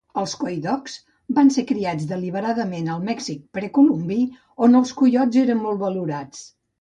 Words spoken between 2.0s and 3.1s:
deliberadament al